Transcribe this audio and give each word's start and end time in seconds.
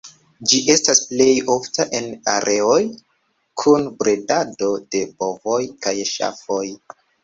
Ĝi 0.51 0.61
estas 0.75 1.01
plej 1.09 1.27
ofta 1.57 1.85
en 1.99 2.09
areoj 2.37 2.79
kun 3.65 3.89
bredado 4.03 4.75
de 4.93 5.07
bovoj 5.23 5.63
kaj 5.87 5.99
ŝafoj. 6.17 6.65